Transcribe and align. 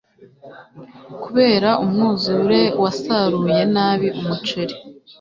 Kubera 1.23 1.69
umwuzure, 1.83 2.61
wasaruye 2.81 3.61
nabi 3.73 4.07
umuceri. 4.19 4.75